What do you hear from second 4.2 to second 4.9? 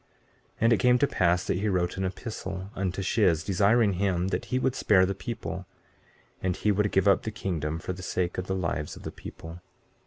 that he would